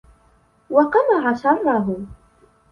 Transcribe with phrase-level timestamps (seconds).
[0.69, 2.01] وَقَمَعَ شَرَّهُ